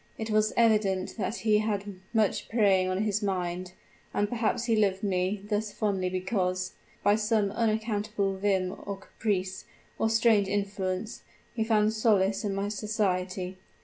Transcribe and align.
It 0.17 0.31
was 0.31 0.51
evident 0.57 1.15
that 1.17 1.35
he 1.35 1.59
had 1.59 1.99
much 2.11 2.49
preying 2.49 2.87
upon 2.89 3.03
his 3.03 3.21
mind; 3.21 3.73
and 4.15 4.27
perhaps 4.27 4.65
he 4.65 4.75
loved 4.75 5.03
me 5.03 5.43
thus 5.47 5.71
fondly 5.71 6.09
because 6.09 6.71
by 7.03 7.13
some 7.15 7.51
unaccountable 7.51 8.33
whim 8.33 8.71
or 8.83 8.97
caprice, 8.97 9.65
or 9.99 10.09
strange 10.09 10.47
influence 10.47 11.21
he 11.53 11.63
found 11.63 11.93
solace 11.93 12.43
in 12.43 12.55
my 12.55 12.67
society. 12.67 13.59